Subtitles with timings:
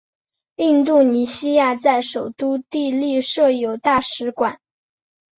[0.55, 4.59] 印度尼西亚在首都帝力设有大使馆。